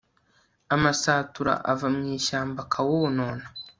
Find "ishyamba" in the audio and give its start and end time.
2.17-2.59